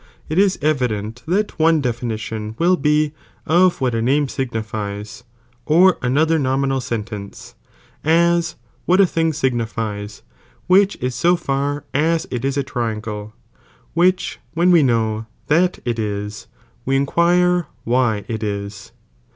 it 0.29 0.39
is 0.39 0.57
evident 0.63 1.21
tbat 1.27 1.43
ciibei 1.43 1.43
cipiaim 1.45 1.59
one 1.59 1.79
definition 1.79 2.55
will 2.57 2.75
be 2.75 3.13
of 3.45 3.79
what 3.81 3.93
a 3.93 4.01
name 4.01 4.27
signifies, 4.27 5.23
or 5.67 5.93
[[JJ,"™'"'* 5.93 5.97
Another 6.03 6.39
nominal 6.39 6.79
Benlenc«, 6.79 7.53
as 8.03 8.55
what 8.87 8.99
a 8.99 9.05
thing 9.05 9.31
signi 9.31 9.67
fies, 9.71 10.23
which 10.65 10.97
is 11.01 11.13
so 11.13 11.35
far 11.35 11.85
as 11.93 12.25
it 12.31 12.43
is 12.43 12.57
a 12.57 12.63
triangle, 12.63 13.33
wiiich 13.95 14.37
when 14.55 14.71
we 14.71 14.81
know 14.81 15.27
liat 15.51 15.77
it 15.85 15.99
is, 15.99 16.47
we 16.83 16.95
inquire 16.95 17.67
v/hj 17.85 18.25
it 18.27 18.41
is.' 18.41 18.91